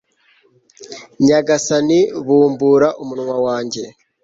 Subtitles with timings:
[1.25, 3.83] nyagasani, bumbura umunwa wanjye